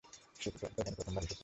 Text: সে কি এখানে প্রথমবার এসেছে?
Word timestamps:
সে 0.39 0.49
কি 0.51 0.59
এখানে 0.71 0.95
প্রথমবার 0.97 1.23
এসেছে? 1.23 1.39